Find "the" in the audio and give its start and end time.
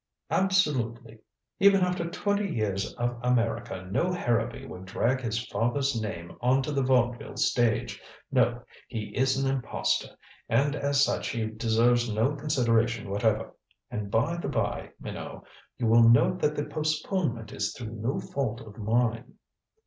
6.71-6.81, 14.37-14.49, 16.55-16.65